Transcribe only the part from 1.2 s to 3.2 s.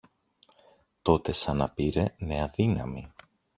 σαν να πήρε νέα δύναμη